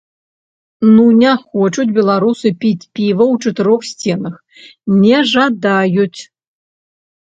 Ну 0.95 1.03
не 1.17 1.33
хочуць 1.41 1.91
беларусы 1.97 2.47
піць 2.63 2.89
піва 2.99 3.25
ў 3.33 3.51
чатырох 3.51 3.81
сценах, 3.91 4.35
не 5.03 5.17
жадаюць! 5.33 6.21